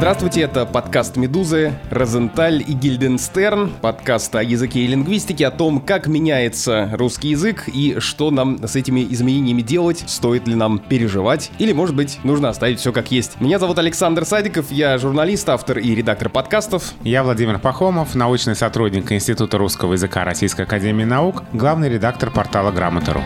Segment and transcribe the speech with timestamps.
[0.00, 6.06] Здравствуйте, это подкаст «Медузы», Розенталь и Гильденстерн, подкаст о языке и лингвистике, о том, как
[6.06, 11.74] меняется русский язык и что нам с этими изменениями делать, стоит ли нам переживать или,
[11.74, 13.38] может быть, нужно оставить все как есть.
[13.42, 16.94] Меня зовут Александр Садиков, я журналист, автор и редактор подкастов.
[17.02, 23.20] Я Владимир Пахомов, научный сотрудник Института русского языка Российской Академии Наук, главный редактор портала «Грамота.ру».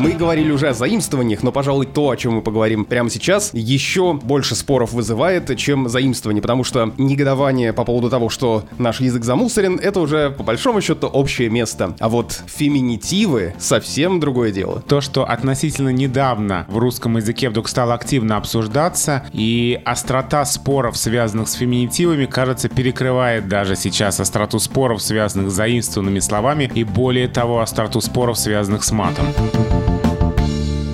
[0.00, 4.14] Мы говорили уже о заимствованиях, но, пожалуй, то, о чем мы поговорим прямо сейчас, еще
[4.14, 9.78] больше споров вызывает, чем заимствование, потому что негодование по поводу того, что наш язык замусорен,
[9.78, 11.96] это уже, по большому счету, общее место.
[11.98, 14.82] А вот феминитивы— совсем другое дело.
[14.88, 21.46] То, что относительно недавно в русском языке вдруг стало активно обсуждаться, и острота споров, связанных
[21.46, 27.60] с феминитивами, кажется, перекрывает даже сейчас остроту споров, связанных с заимствованными словами, и более того,
[27.60, 29.26] остроту споров, связанных с матом.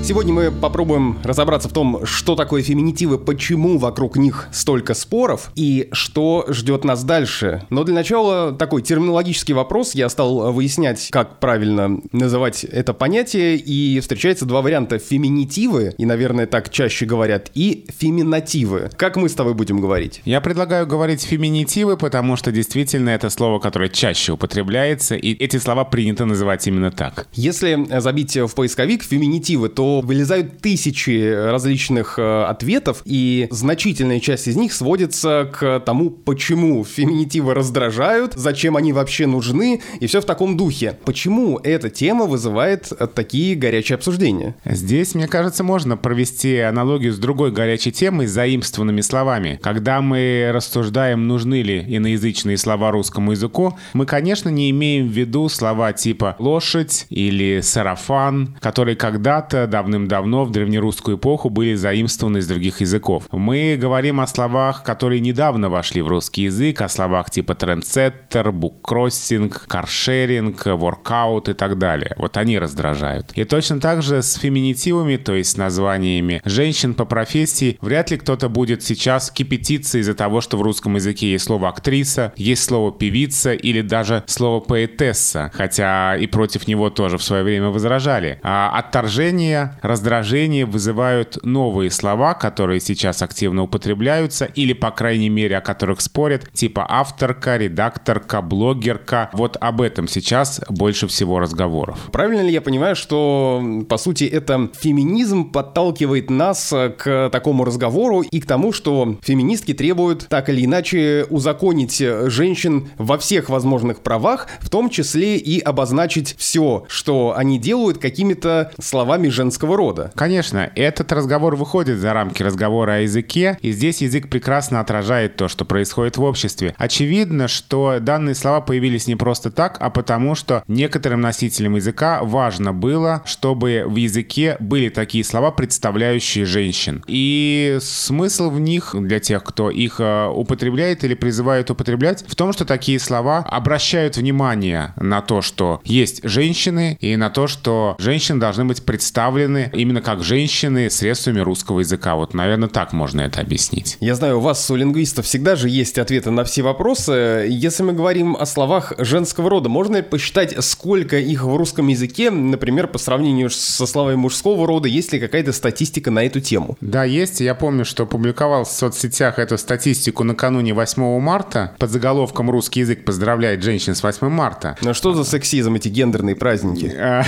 [0.06, 5.88] Сегодня мы попробуем разобраться в том, что такое феминитивы, почему вокруг них столько споров и
[5.90, 7.66] что ждет нас дальше.
[7.70, 9.96] Но для начала такой терминологический вопрос.
[9.96, 15.00] Я стал выяснять, как правильно называть это понятие, и встречается два варианта.
[15.00, 18.90] Феминитивы, и, наверное, так чаще говорят, и феминативы.
[18.96, 20.22] Как мы с тобой будем говорить?
[20.24, 25.84] Я предлагаю говорить феминитивы, потому что действительно это слово, которое чаще употребляется, и эти слова
[25.84, 27.26] принято называть именно так.
[27.32, 34.56] Если забить в поисковик феминитивы, то вылезают тысячи различных э, ответов, и значительная часть из
[34.56, 40.56] них сводится к тому, почему феминитивы раздражают, зачем они вообще нужны, и все в таком
[40.56, 40.98] духе.
[41.04, 44.54] Почему эта тема вызывает такие горячие обсуждения?
[44.64, 49.58] Здесь, мне кажется, можно провести аналогию с другой горячей темой, заимствованными словами.
[49.62, 55.48] Когда мы рассуждаем, нужны ли иноязычные слова русскому языку, мы, конечно, не имеем в виду
[55.48, 62.48] слова типа «лошадь» или «сарафан», которые когда-то давно давным-давно в древнерусскую эпоху были заимствованы из
[62.48, 63.28] других языков.
[63.30, 69.66] Мы говорим о словах, которые недавно вошли в русский язык, о словах типа трендсеттер, буккроссинг,
[69.68, 72.14] каршеринг, воркаут и так далее.
[72.18, 73.30] Вот они раздражают.
[73.34, 78.16] И точно так же с феминитивами, то есть с названиями женщин по профессии, вряд ли
[78.16, 82.90] кто-то будет сейчас кипятиться из-за того, что в русском языке есть слово актриса, есть слово
[82.90, 88.40] певица или даже слово поэтесса, хотя и против него тоже в свое время возражали.
[88.42, 95.60] А отторжение раздражение вызывают новые слова, которые сейчас активно употребляются, или, по крайней мере, о
[95.60, 99.30] которых спорят, типа авторка, редакторка, блогерка.
[99.32, 101.98] Вот об этом сейчас больше всего разговоров.
[102.12, 108.40] Правильно ли я понимаю, что, по сути, это феминизм подталкивает нас к такому разговору и
[108.40, 114.70] к тому, что феминистки требуют так или иначе узаконить женщин во всех возможных правах, в
[114.70, 120.12] том числе и обозначить все, что они делают какими-то словами женского рода.
[120.14, 125.48] Конечно, этот разговор выходит за рамки разговора о языке, и здесь язык прекрасно отражает то,
[125.48, 126.74] что происходит в обществе.
[126.78, 132.72] Очевидно, что данные слова появились не просто так, а потому что некоторым носителям языка важно
[132.72, 137.02] было, чтобы в языке были такие слова, представляющие женщин.
[137.06, 142.52] И смысл в них для тех, кто их э, употребляет или призывает употреблять, в том,
[142.52, 148.38] что такие слова обращают внимание на то, что есть женщины, и на то, что женщины
[148.38, 152.14] должны быть представлены именно как женщины средствами русского языка.
[152.14, 153.96] Вот, наверное, так можно это объяснить.
[154.00, 157.46] Я знаю, у вас, у лингвистов, всегда же есть ответы на все вопросы.
[157.48, 162.30] Если мы говорим о словах женского рода, можно ли посчитать, сколько их в русском языке,
[162.30, 166.76] например, по сравнению со словами мужского рода, есть ли какая-то статистика на эту тему?
[166.80, 167.40] Да, есть.
[167.40, 173.04] Я помню, что публиковал в соцсетях эту статистику накануне 8 марта под заголовком «Русский язык
[173.04, 174.76] поздравляет женщин с 8 марта».
[174.82, 176.94] Ну что за сексизм, эти гендерные праздники?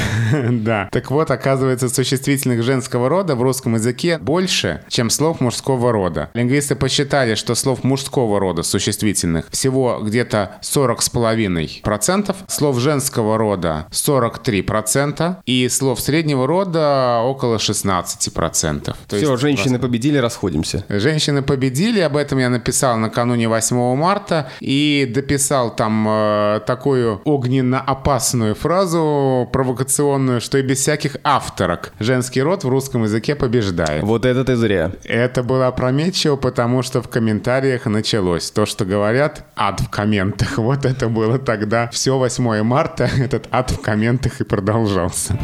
[0.50, 0.88] Да.
[0.92, 6.30] Так вот, оказывается, существует существительных женского рода в русском языке больше, чем слов мужского рода.
[6.32, 15.68] Лингвисты посчитали, что слов мужского рода существительных всего где-то 40,5%, слов женского рода 43% и
[15.68, 18.84] слов среднего рода около 16%.
[18.84, 20.84] То Все, есть, женщины победили, расходимся.
[20.88, 28.54] Женщины победили, об этом я написал накануне 8 марта и дописал там э, такую огненно-опасную
[28.54, 31.92] фразу провокационную, что и без всяких авторок.
[31.98, 34.02] Жен женский род в русском языке побеждает.
[34.02, 34.90] Вот это ты зря.
[35.04, 40.58] Это было опрометчиво, потому что в комментариях началось то, что говорят ад в комментах.
[40.68, 45.38] Вот это было тогда все 8 марта, этот ад в комментах и продолжался.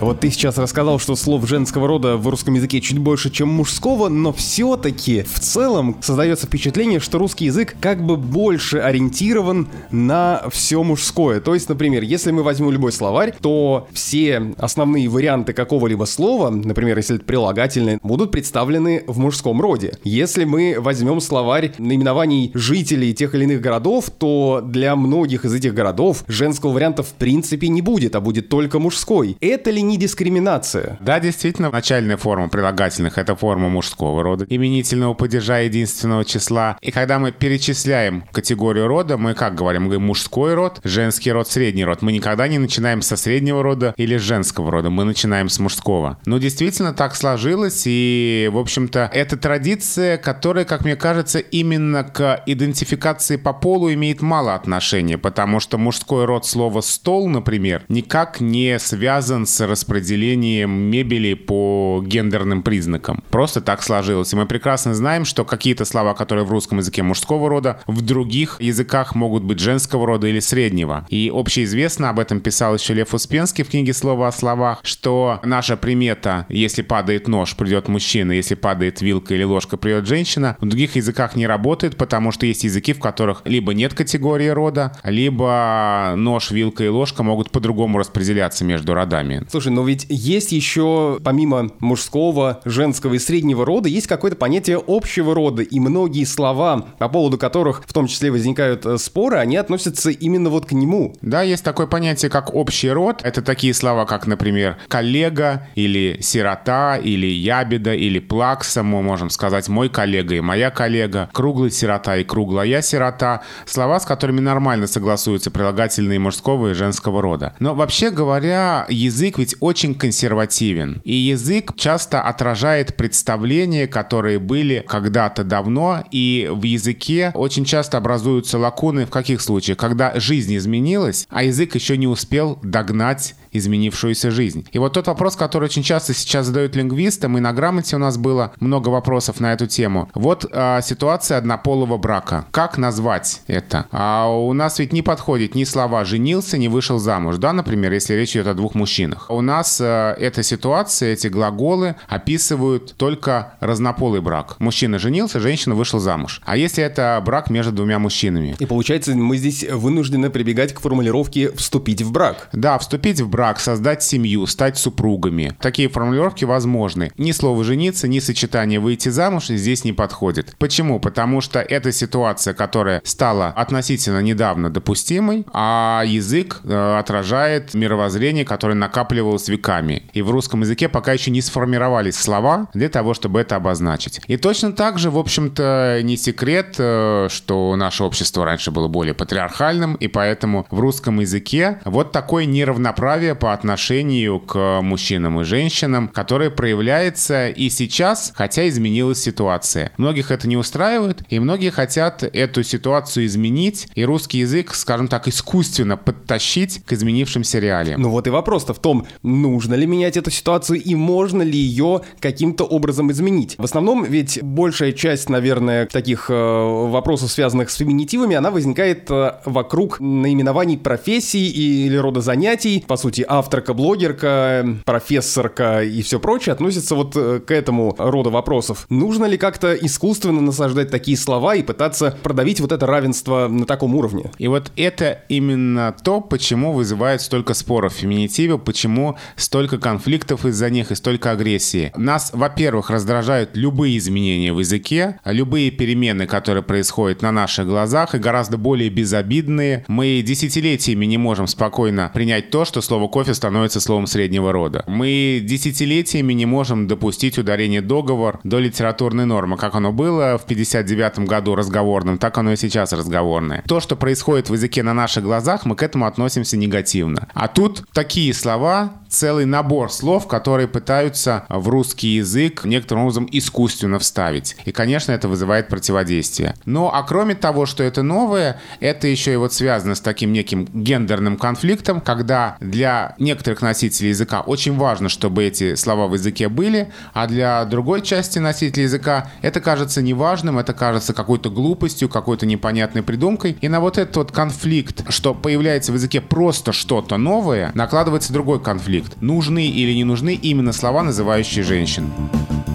[0.00, 4.08] Вот ты сейчас рассказал, что слов женского рода в русском языке чуть больше, чем мужского,
[4.08, 10.82] но все-таки в целом создается впечатление, что русский язык как бы больше ориентирован на все
[10.82, 11.40] мужское.
[11.40, 16.96] То есть, например, если мы возьмем любой словарь, то все основные варианты какого-либо слова, например,
[16.96, 19.96] если это прилагательные, будут представлены в мужском роде.
[20.02, 25.72] Если мы возьмем словарь наименований жителей тех или иных городов, то для многих из этих
[25.72, 29.36] городов женского варианта в принципе не будет, а будет только мужской.
[29.40, 30.98] Это ли не дискриминация?
[31.00, 36.78] Да, действительно, начальная форма прилагательных— это форма мужского рода, именительного падежа единственного числа.
[36.80, 39.82] И когда мы перечисляем категорию рода, мы как говорим?
[39.82, 42.02] Мы говорим мужской род, женский род, средний род.
[42.02, 46.18] Мы никогда не начинаем со среднего рода или женского рода, мы начинаем с мужского.
[46.26, 52.42] Но действительно так сложилось, и, в общем-то, это традиция, которая, как мне кажется, именно к
[52.46, 58.78] идентификации по полу имеет мало отношения, потому что мужской род слова «стол», например, никак не
[58.78, 63.22] связан с распределением мебели по гендерным признакам.
[63.30, 64.32] Просто так сложилось.
[64.32, 68.60] И мы прекрасно знаем, что какие-то слова, которые в русском языке мужского рода, в других
[68.60, 71.06] языках могут быть женского рода или среднего.
[71.08, 75.76] И общеизвестно, об этом писал еще Лев Успенский в книге «Слово о словах», что наша
[75.76, 80.96] примета «если падает нож, придет мужчина, если падает вилка или ложка, придет женщина» в других
[80.96, 86.50] языках не работает, потому что есть языки, в которых либо нет категории рода, либо нож,
[86.50, 89.42] вилка и ложка могут по-другому распределяться между родами.
[89.50, 95.34] Слушай, но ведь есть еще, помимо мужского, женского и среднего рода, есть какое-то понятие общего
[95.34, 100.10] рода, и многие слова, по поводу которых в том числе возникают э, споры, они относятся
[100.10, 101.14] именно вот к нему.
[101.22, 103.20] Да, есть такое понятие, как общий род.
[103.22, 108.82] Это такие слова, как, например, коллега, или сирота, или ябеда, или плакса.
[108.82, 113.42] Мы можем сказать мой коллега и моя коллега, круглый сирота и круглая сирота.
[113.66, 117.54] Слова, с которыми нормально согласуются прилагательные мужского и женского рода.
[117.60, 121.00] Но вообще говоря, язык ведь очень консервативен.
[121.04, 128.58] И язык часто отражает представления, которые были когда-то давно, и в языке очень часто образуются
[128.58, 129.78] лакуны в каких случаях?
[129.78, 134.66] Когда жизнь изменилась, а язык еще не успел догнать изменившуюся жизнь.
[134.72, 138.18] И вот тот вопрос, который очень часто сейчас задают лингвистам, и на грамоте у нас
[138.18, 140.10] было много вопросов на эту тему.
[140.14, 142.44] Вот а, ситуация однополого брака.
[142.50, 143.86] Как назвать это?
[143.92, 148.14] А у нас ведь не подходит ни слова «женился», ни «вышел замуж», да, например, если
[148.14, 149.26] речь идет о двух мужчинах.
[149.30, 154.56] У нас а, эта ситуация, эти глаголы описывают только разнополый брак.
[154.58, 156.40] Мужчина женился, женщина вышла замуж.
[156.44, 158.56] А если это брак между двумя мужчинами?
[158.58, 162.48] И получается, мы здесь вынуждены прибегать к формулировке «вступить в брак».
[162.52, 165.52] Да, вступить в брак брак, создать семью, стать супругами.
[165.60, 167.12] Такие формулировки возможны.
[167.18, 170.56] Ни слово «жениться», ни сочетание «выйти замуж» здесь не подходит.
[170.58, 170.98] Почему?
[170.98, 178.76] Потому что это ситуация, которая стала относительно недавно допустимой, а язык э, отражает мировоззрение, которое
[178.76, 180.04] накапливалось веками.
[180.14, 184.22] И в русском языке пока еще не сформировались слова для того, чтобы это обозначить.
[184.26, 189.12] И точно так же, в общем-то, не секрет, э, что наше общество раньше было более
[189.12, 196.08] патриархальным, и поэтому в русском языке вот такое неравноправие по отношению к мужчинам и женщинам,
[196.08, 199.92] которое проявляется и сейчас, хотя изменилась ситуация.
[199.96, 205.28] Многих это не устраивает, и многие хотят эту ситуацию изменить, и русский язык, скажем так,
[205.28, 208.00] искусственно подтащить к изменившимся реалиям.
[208.00, 212.02] Ну вот и вопрос-то в том, нужно ли менять эту ситуацию и можно ли ее
[212.20, 213.56] каким-то образом изменить.
[213.58, 219.34] В основном ведь большая часть, наверное, таких э, вопросов, связанных с феминитивами, она возникает э,
[219.44, 222.84] вокруг наименований профессий или рода занятий.
[222.86, 228.86] По сути, авторка, блогерка, профессорка и все прочее относятся вот э, к этому роду вопросов.
[228.88, 233.94] Нужно ли как-то искусственно насаждать такие слова и пытаться продавить вот это равенство на таком
[233.94, 234.30] уровне?
[234.38, 240.70] И вот это именно то, почему вызывает столько споров в феминитиве, почему столько конфликтов из-за
[240.70, 241.92] них и столько агрессии.
[241.96, 248.18] Нас, во-первых, раздражают любые изменения в языке, любые перемены, которые происходят на наших глазах и
[248.18, 249.84] гораздо более безобидные.
[249.88, 254.84] Мы десятилетиями не можем спокойно принять то, что слово кофе становится словом среднего рода.
[254.86, 259.56] Мы десятилетиями не можем допустить ударение договор до литературной нормы.
[259.56, 263.62] Как оно было в 59 году разговорным, так оно и сейчас разговорное.
[263.66, 267.28] То, что происходит в языке на наших глазах, мы к этому относимся негативно.
[267.34, 273.98] А тут такие слова, целый набор слов, которые пытаются в русский язык некоторым образом искусственно
[273.98, 274.56] вставить.
[274.64, 276.54] И, конечно, это вызывает противодействие.
[276.64, 280.66] Ну, а кроме того, что это новое, это еще и вот связано с таким неким
[280.72, 286.92] гендерным конфликтом, когда для некоторых носителей языка очень важно, чтобы эти слова в языке были,
[287.12, 293.02] а для другой части носителей языка это кажется неважным, это кажется какой-то глупостью, какой-то непонятной
[293.02, 293.56] придумкой.
[293.60, 298.60] И на вот этот вот конфликт, что появляется в языке просто что-то новое, накладывается другой
[298.60, 299.20] конфликт.
[299.20, 302.10] Нужны или не нужны именно слова, называющие женщин.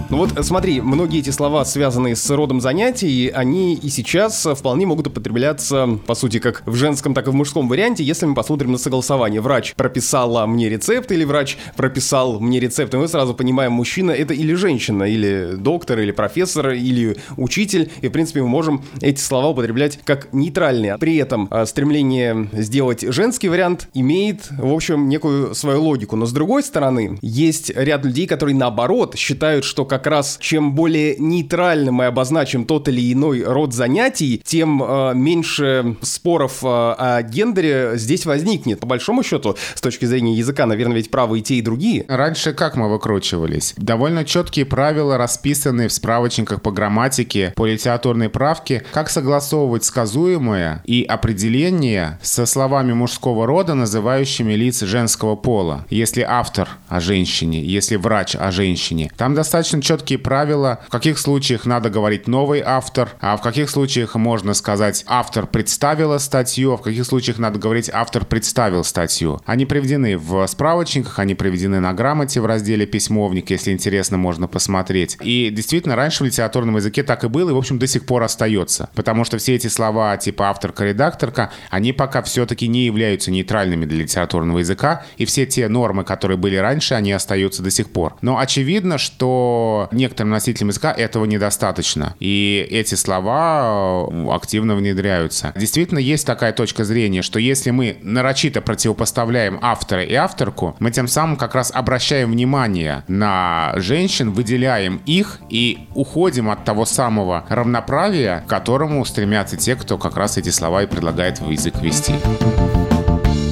[0.10, 5.06] Ну вот смотри, многие эти слова, связанные с родом занятий, они и сейчас вполне могут
[5.06, 8.80] употребляться, по сути, как в женском, так и в мужском варианте, если мы посмотрим на
[8.80, 9.40] согласование.
[9.40, 14.34] Врач прописала мне рецепт или врач прописал мне рецепт, и мы сразу понимаем, мужчина это
[14.34, 19.50] или женщина, или доктор, или профессор, или учитель, и в принципе мы можем эти слова
[19.50, 20.98] употреблять как нейтральные.
[20.98, 26.16] При этом а, стремление сделать женский вариант имеет, в общем, некую свою логику.
[26.16, 30.74] Но с другой стороны, есть ряд людей, которые наоборот считают, что как как раз чем
[30.74, 37.22] более нейтрально мы обозначим тот или иной род занятий, тем э, меньше споров э, о
[37.22, 38.80] гендере здесь возникнет.
[38.80, 42.06] По большому счету, с точки зрения языка, наверное, ведь правы и те, и другие.
[42.08, 43.74] Раньше как мы выкручивались?
[43.76, 51.04] Довольно четкие правила, расписанные в справочниках по грамматике, по литературной правке, как согласовывать сказуемое и
[51.04, 55.86] определение со словами мужского рода, называющими лиц женского пола.
[55.90, 59.12] Если автор о женщине, если врач о женщине.
[59.18, 64.14] Там достаточно четкие правила, в каких случаях надо говорить новый автор, а в каких случаях
[64.14, 69.42] можно сказать автор представила статью, а в каких случаях надо говорить автор представил статью.
[69.48, 75.18] Они приведены в справочниках, они приведены на грамоте в разделе письмовник, если интересно, можно посмотреть.
[75.24, 78.22] И действительно, раньше в литературном языке так и было, и, в общем, до сих пор
[78.22, 78.92] остается.
[78.94, 84.60] Потому что все эти слова типа авторка-редакторка, они пока все-таки не являются нейтральными для литературного
[84.60, 88.18] языка, и все те нормы, которые были раньше, они остаются до сих пор.
[88.22, 92.16] Но очевидно, что некоторым носителям языка этого недостаточно.
[92.20, 95.54] И эти слова э, активно внедряются.
[95.56, 101.08] Действительно, есть такая точка зрения, что если мы нарочито противопоставляем автора и авторку, мы тем
[101.08, 108.44] самым как раз обращаем внимание на женщин, выделяем их и уходим от того самого равноправия,
[108.46, 112.14] к которому стремятся те, кто как раз эти слова и предлагает в язык вести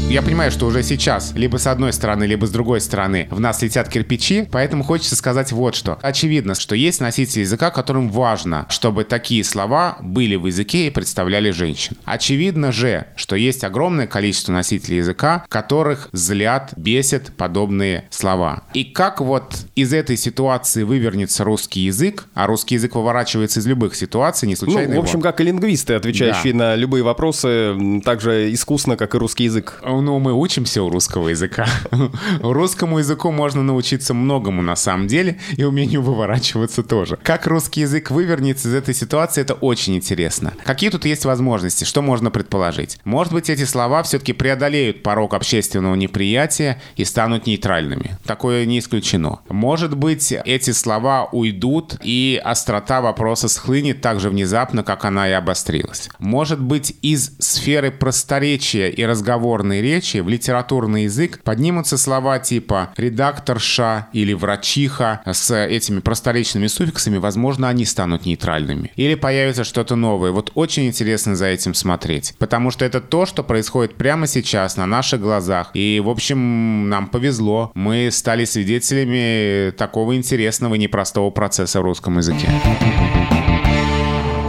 [0.09, 3.61] я понимаю, что уже сейчас либо с одной стороны, либо с другой стороны в нас
[3.61, 5.99] летят кирпичи, поэтому хочется сказать вот что.
[6.01, 11.51] Очевидно, что есть носители языка, которым важно, чтобы такие слова были в языке и представляли
[11.51, 11.97] женщин.
[12.05, 18.63] Очевидно же, что есть огромное количество носителей языка, которых злят, бесят подобные слова.
[18.73, 23.93] И как вот из этой ситуации вывернется русский язык, а русский язык выворачивается из любых
[23.93, 25.23] ситуаций, не случайно Ну, в общем, его.
[25.23, 26.59] как и лингвисты, отвечающие да.
[26.59, 31.29] на любые вопросы, так же искусно, как и русский язык ну, мы учимся у русского
[31.29, 31.67] языка.
[32.41, 37.17] Русскому языку можно научиться многому на самом деле, и умению выворачиваться тоже.
[37.23, 40.53] Как русский язык вывернется из этой ситуации, это очень интересно.
[40.63, 41.83] Какие тут есть возможности?
[41.83, 42.99] Что можно предположить?
[43.03, 48.17] Может быть, эти слова все-таки преодолеют порог общественного неприятия и станут нейтральными.
[48.25, 49.39] Такое не исключено.
[49.49, 55.33] Может быть, эти слова уйдут, и острота вопроса схлынет так же внезапно, как она и
[55.33, 56.09] обострилась.
[56.19, 64.07] Может быть, из сферы просторечия и разговорной речи в литературный язык поднимутся слова типа «редакторша»
[64.13, 68.91] или «врачиха» с этими просторечными суффиксами, возможно, они станут нейтральными.
[68.95, 70.31] Или появится что-то новое.
[70.31, 72.35] Вот очень интересно за этим смотреть.
[72.37, 75.71] Потому что это то, что происходит прямо сейчас на наших глазах.
[75.73, 77.71] И, в общем, нам повезло.
[77.73, 82.47] Мы стали свидетелями такого интересного и непростого процесса в русском языке.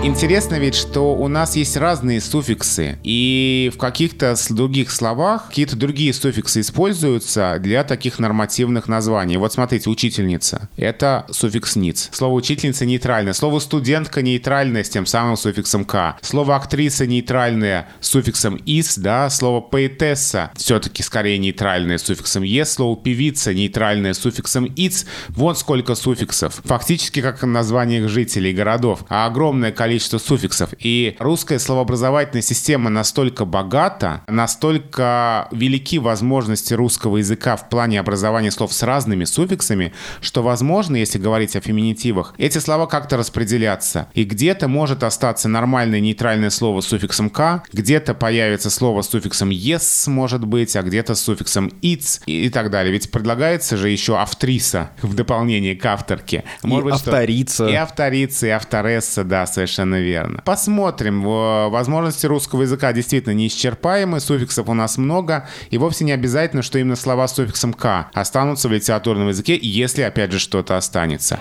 [0.01, 6.15] Интересно ведь, что у нас есть разные суффиксы, и в каких-то других словах какие-то другие
[6.15, 9.37] суффиксы используются для таких нормативных названий.
[9.37, 10.69] Вот смотрите, учительница.
[10.77, 12.11] Это суффикс «ниц».
[12.13, 13.33] Слово «учительница» нейтральное.
[13.33, 16.17] Слово «студентка» нейтральное с тем самым суффиксом «к».
[16.23, 19.29] Слово «актриса» нейтральное с суффиксом «ис», да.
[19.29, 22.73] Слово «поэтесса» все-таки скорее нейтральное с суффиксом «ес».
[22.73, 25.07] Слово «певица» нейтральное с суффиксом «иц».
[25.31, 26.61] Вот сколько суффиксов.
[26.65, 29.05] Фактически как в названиях жителей городов.
[29.09, 30.75] А огромное количество количество суффиксов.
[30.79, 38.75] И русская словообразовательная система настолько богата, настолько велики возможности русского языка в плане образования слов
[38.75, 44.09] с разными суффиксами, что, возможно, если говорить о феминитивах, эти слова как-то распределятся.
[44.13, 49.49] И где-то может остаться нормальное нейтральное слово с суффиксом «к», где-то появится слово с суффиксом
[49.49, 52.93] «yes», может быть, а где-то с суффиксом «its» и, так далее.
[52.93, 56.45] Ведь предлагается же еще автриса в дополнение к авторке.
[56.63, 57.55] Может и быть, авторица.
[57.55, 57.69] Что...
[57.69, 60.43] И авторица, и авторесса, да, совершенно Совершенно верно.
[60.45, 61.23] Посмотрим.
[61.23, 66.97] Возможности русского языка действительно неисчерпаемы, суффиксов у нас много, и вовсе не обязательно, что именно
[66.97, 71.39] слова с суффиксом «к» останутся в литературном языке, если, опять же, что-то останется.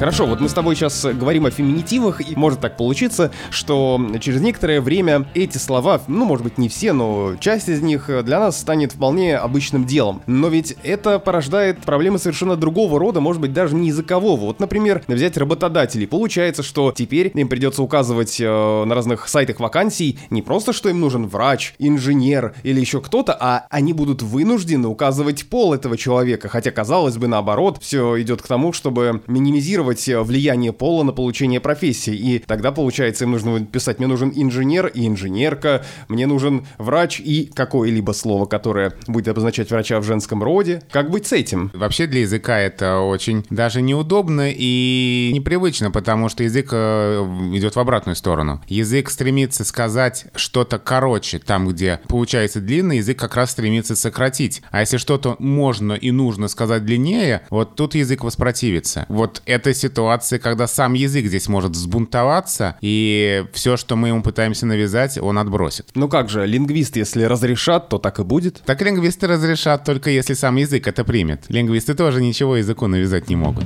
[0.00, 4.40] Хорошо, вот мы с тобой сейчас говорим о феминитивах, и может так получиться, что через
[4.40, 8.60] некоторое время эти слова, ну, может быть, не все, но часть из них для нас
[8.60, 10.20] станет вполне обычным делом.
[10.26, 14.40] Но ведь это порождает проблемы совершенно другого рода, может быть, даже не языкового.
[14.40, 16.08] Вот, например, взять работодателей.
[16.08, 21.00] Получается, что теперь им придется указывать э, на разных сайтах вакансий не просто, что им
[21.00, 26.48] нужен врач, инженер или еще кто-то, а они будут вынуждены указывать пол этого человека.
[26.48, 31.60] Хотя, казалось бы, наоборот, все идет к тому, чтобы минимизировать э, влияние пола на получение
[31.60, 32.14] профессии.
[32.14, 37.50] И тогда, получается, им нужно писать, мне нужен инженер и инженерка, мне нужен врач и
[37.54, 40.82] какое-либо слово, которое будет обозначать врача в женском роде.
[40.90, 41.70] Как быть с этим?
[41.74, 47.22] Вообще для языка это очень даже неудобно и непривычно, потому что язык э,
[47.54, 48.62] идет в обратную сторону.
[48.68, 54.62] Язык стремится сказать что-то короче, там, где получается длинный, язык как раз стремится сократить.
[54.70, 59.06] А если что-то можно и нужно сказать длиннее, вот тут язык воспротивится.
[59.08, 59.42] Вот
[59.74, 65.18] эта ситуация, когда сам язык здесь может взбунтоваться, и все, что мы ему пытаемся навязать,
[65.18, 65.88] он отбросит.
[65.94, 68.62] Ну как же, лингвист, если разрешат, то так и будет?
[68.64, 71.44] Так лингвисты разрешат только если сам язык это примет.
[71.48, 73.64] Лингвисты тоже ничего языку навязать не могут.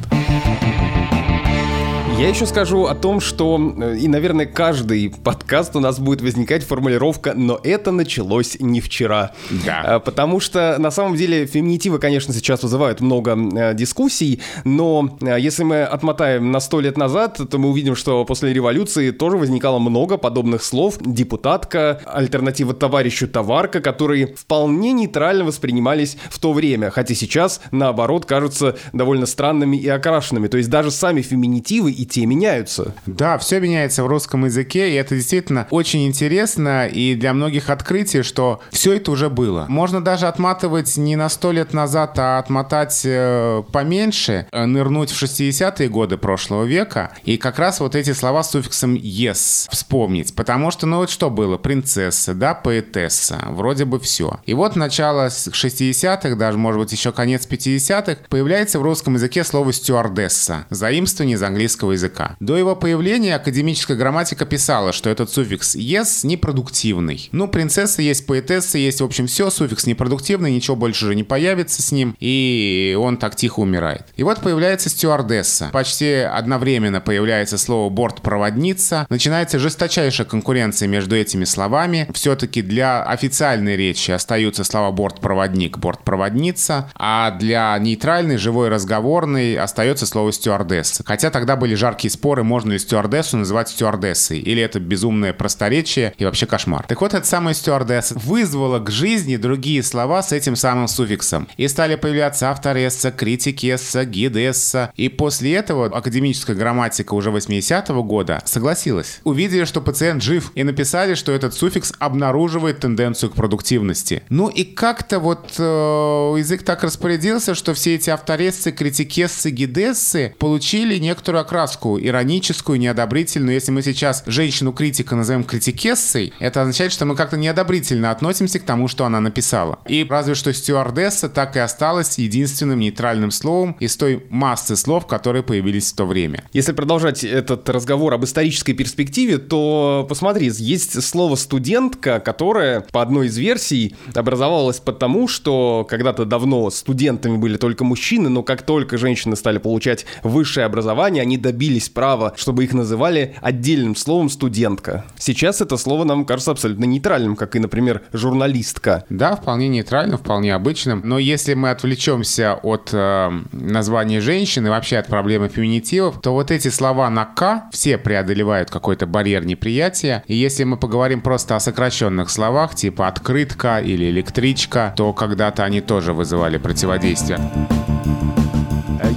[2.18, 6.64] Я еще скажу о том, что, э, и, наверное, каждый подкаст у нас будет возникать
[6.64, 9.34] формулировка «но это началось не вчера».
[9.64, 9.82] Да.
[9.84, 15.36] А, потому что, на самом деле, феминитивы, конечно, сейчас вызывают много э, дискуссий, но э,
[15.38, 19.78] если мы отмотаем на сто лет назад, то мы увидим, что после революции тоже возникало
[19.78, 20.96] много подобных слов.
[21.00, 28.76] Депутатка, альтернатива товарищу товарка, которые вполне нейтрально воспринимались в то время, хотя сейчас, наоборот, кажутся
[28.92, 30.48] довольно странными и окрашенными.
[30.48, 32.94] То есть даже сами феминитивы и те меняются.
[33.06, 38.22] Да, все меняется в русском языке, и это действительно очень интересно, и для многих открытие,
[38.22, 39.66] что все это уже было.
[39.68, 45.22] Можно даже отматывать не на сто лет назад, а отмотать э, поменьше, э, нырнуть в
[45.22, 50.34] 60-е годы прошлого века, и как раз вот эти слова с суффиксом «yes» вспомнить.
[50.34, 51.56] Потому что, ну вот что было?
[51.58, 54.40] Принцесса, да, поэтесса, вроде бы все.
[54.46, 59.72] И вот начало 60-х, даже, может быть, еще конец 50-х, появляется в русском языке слово
[59.72, 61.97] «стюардесса», заимствование из английского языка.
[62.40, 67.28] До его появления академическая грамматика писала, что этот суффикс «yes» непродуктивный.
[67.32, 71.82] Ну, принцесса есть, поэтесса есть, в общем, все, суффикс непродуктивный, ничего больше уже не появится
[71.82, 74.06] с ним, и он так тихо умирает.
[74.16, 75.70] И вот появляется стюардесса.
[75.72, 79.06] Почти одновременно появляется слово бортпроводница.
[79.08, 82.08] Начинается жесточайшая конкуренция между этими словами.
[82.14, 90.32] Все-таки для официальной речи остаются слова бортпроводник, бортпроводница, а для нейтральной, живой, разговорной остается слово
[90.32, 91.02] стюардесса.
[91.04, 96.24] Хотя тогда были жаркие споры, можно ли стюардессу называть стюардессой, или это безумное просторечие и
[96.24, 96.84] вообще кошмар.
[96.86, 101.48] Так вот, эта самая стюардесса вызвала к жизни другие слова с этим самым суффиксом.
[101.56, 104.92] И стали появляться авторесса, критикесса, гидесса.
[104.96, 109.20] И после этого академическая грамматика уже 80-го года согласилась.
[109.24, 114.22] Увидели, что пациент жив, и написали, что этот суффикс обнаруживает тенденцию к продуктивности.
[114.28, 120.98] Ну и как-то вот э, язык так распорядился, что все эти авторессы, критикессы, гидессы получили
[120.98, 123.54] некоторую окраску ироническую, неодобрительную.
[123.54, 128.88] Если мы сейчас женщину-критика назовем критикессой, это означает, что мы как-то неодобрительно относимся к тому,
[128.88, 129.78] что она написала.
[129.86, 135.42] И разве что стюардесса так и осталась единственным нейтральным словом из той массы слов, которые
[135.42, 136.44] появились в то время.
[136.52, 143.26] Если продолжать этот разговор об исторической перспективе, то посмотри, есть слово «студентка», которое, по одной
[143.26, 149.36] из версий, образовалось потому, что когда-то давно студентами были только мужчины, но как только женщины
[149.36, 151.57] стали получать высшее образование, они добились
[151.92, 155.04] права, чтобы их называли отдельным словом «студентка».
[155.18, 159.04] Сейчас это слово нам кажется абсолютно нейтральным, как и, например, «журналистка».
[159.10, 161.02] Да, вполне нейтральным, вполне обычным.
[161.04, 166.68] Но если мы отвлечемся от э, названия женщины, вообще от проблемы феминитивов, то вот эти
[166.68, 170.22] слова на «к» все преодолевают какой-то барьер неприятия.
[170.26, 175.80] И если мы поговорим просто о сокращенных словах, типа «открытка» или «электричка», то когда-то они
[175.80, 177.40] тоже вызывали противодействие.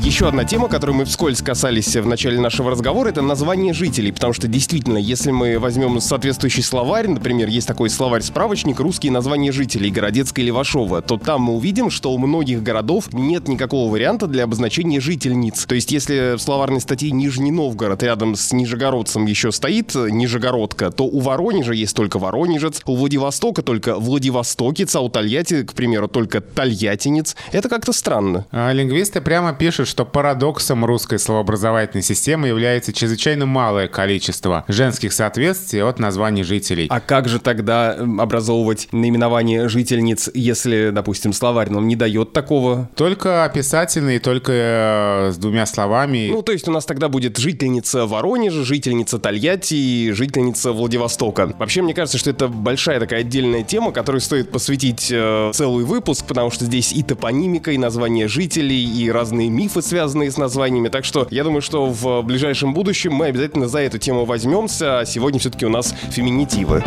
[0.04, 4.34] Еще одна тема, которую мы вскользь касались в начале нашего разговора, это название жителей, потому
[4.34, 10.44] что действительно, если мы возьмем соответствующий словарь, например, есть такой словарь-справочник «Русские названия жителей» Городецкая
[10.44, 15.00] или Вашова, то там мы увидим, что у многих городов нет никакого варианта для обозначения
[15.00, 15.66] жительниц.
[15.66, 21.06] То есть, если в словарной статье Нижний Новгород рядом с Нижегородцем еще стоит Нижегородка, то
[21.06, 26.42] у Воронежа есть только Воронежец, у Владивостока только Владивостокец, а у Тольятти, к примеру, только
[26.42, 27.36] Тольяттинец.
[27.52, 28.48] Это как-то странно.
[28.50, 35.84] А лингвисты прямо пишут, что парадоксом русской словообразовательной системы является чрезвычайно малое количество женских соответствий
[35.84, 36.88] от названий жителей.
[36.90, 42.90] А как же тогда образовывать наименование жительниц, если, допустим, словарь нам не дает такого?
[42.96, 46.30] Только описательные, только э, с двумя словами.
[46.32, 51.54] Ну, то есть у нас тогда будет жительница Воронежа, жительница Тольятти и жительница Владивостока.
[51.60, 56.26] Вообще, мне кажется, что это большая такая отдельная тема, которой стоит посвятить э, целый выпуск,
[56.26, 60.90] потому что здесь и топонимика, и название жителей, и разные мифы, связанные с названиями.
[60.90, 65.06] Так что я думаю, что в ближайшем будущем мы обязательно за эту тему возьмемся, а
[65.06, 66.84] сегодня все-таки у нас феминитивы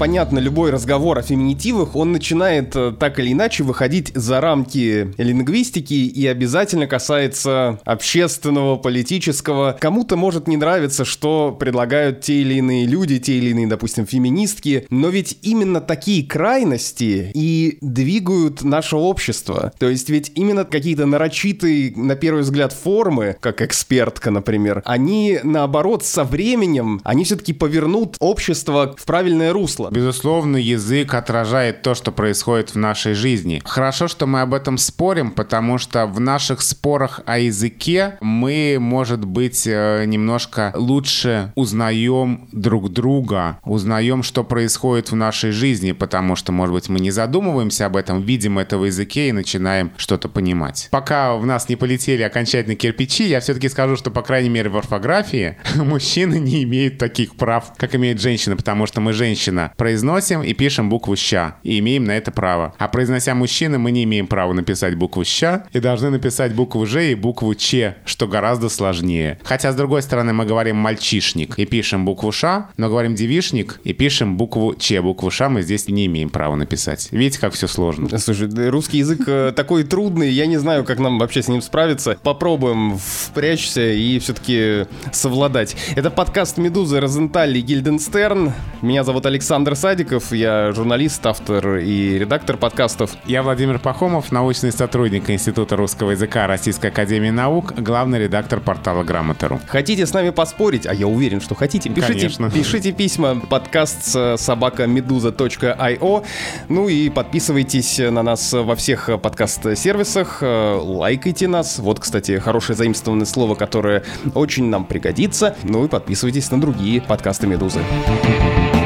[0.00, 5.92] понятно, любой разговор о феминитивах, он начинает э, так или иначе выходить за рамки лингвистики
[5.92, 9.76] и обязательно касается общественного, политического.
[9.78, 14.86] Кому-то может не нравиться, что предлагают те или иные люди, те или иные, допустим, феминистки,
[14.88, 19.70] но ведь именно такие крайности и двигают наше общество.
[19.78, 26.06] То есть ведь именно какие-то нарочитые, на первый взгляд, формы, как экспертка, например, они, наоборот,
[26.06, 29.89] со временем, они все-таки повернут общество в правильное русло.
[29.90, 33.60] Безусловно, язык отражает то, что происходит в нашей жизни.
[33.64, 39.24] Хорошо, что мы об этом спорим, потому что в наших спорах о языке мы, может
[39.24, 46.52] быть, э, немножко лучше узнаем друг друга, узнаем, что происходит в нашей жизни, потому что,
[46.52, 50.88] может быть, мы не задумываемся об этом, видим это в языке и начинаем что-то понимать.
[50.92, 54.76] Пока в нас не полетели окончательно кирпичи, я все-таки скажу, что, по крайней мере, в
[54.76, 60.52] орфографии мужчины не имеют таких прав, как имеет женщина, потому что мы женщина произносим и
[60.52, 62.74] пишем букву «ща», и имеем на это право.
[62.76, 67.12] А произнося мужчина, мы не имеем права написать букву «ща» и должны написать букву «ж»
[67.12, 69.38] и букву «ч», что гораздо сложнее.
[69.42, 73.94] Хотя, с другой стороны, мы говорим «мальчишник» и пишем букву «ш», но говорим «девишник» и
[73.94, 75.00] пишем букву «ч».
[75.00, 77.08] Букву «ш» мы здесь не имеем права написать.
[77.10, 78.18] Видите, как все сложно?
[78.18, 82.18] Слушай, русский язык э, такой трудный, я не знаю, как нам вообще с ним справиться.
[82.22, 85.74] Попробуем впрячься и все-таки совладать.
[85.96, 88.52] Это подкаст «Медузы», Розенталь и Гильденстерн.
[88.82, 93.12] Меня зовут Александр Александр Садиков, я журналист, автор и редактор подкастов.
[93.24, 99.60] Я Владимир Пахомов, научный сотрудник Института русского языка Российской Академии Наук, главный редактор портала Грамотеру.
[99.68, 100.88] Хотите с нами поспорить?
[100.88, 101.88] А я уверен, что хотите.
[101.88, 102.50] Пишите, Конечно.
[102.50, 104.02] пишите письма подкаст
[104.40, 106.26] собакамедуза.io
[106.68, 111.78] Ну и подписывайтесь на нас во всех подкаст-сервисах, лайкайте нас.
[111.78, 114.02] Вот, кстати, хорошее заимствованное слово, которое
[114.34, 115.54] очень нам пригодится.
[115.62, 117.78] Ну и подписывайтесь на другие подкасты Медузы.
[118.10, 118.79] thank you